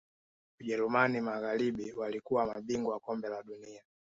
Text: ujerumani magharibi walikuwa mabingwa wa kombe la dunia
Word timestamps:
ujerumani 0.59 1.21
magharibi 1.21 1.93
walikuwa 1.93 2.45
mabingwa 2.45 2.93
wa 2.93 2.99
kombe 2.99 3.27
la 3.29 3.43
dunia 3.43 3.83